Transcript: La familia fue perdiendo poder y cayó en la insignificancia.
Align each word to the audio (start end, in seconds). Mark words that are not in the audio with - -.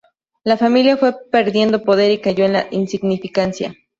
La 0.43 0.57
familia 0.57 0.97
fue 0.97 1.13
perdiendo 1.29 1.83
poder 1.83 2.11
y 2.11 2.21
cayó 2.21 2.43
en 2.43 2.53
la 2.53 2.65
insignificancia. 2.71 3.75